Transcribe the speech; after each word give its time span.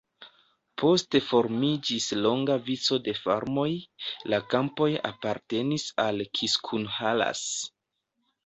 Poste 0.81 1.19
formiĝis 1.25 2.07
longa 2.27 2.55
vico 2.69 2.99
de 3.09 3.15
farmoj, 3.25 3.67
la 4.35 4.41
kampoj 4.55 4.89
apartenis 5.11 5.87
al 6.09 6.25
Kiskunhalas. 6.41 7.49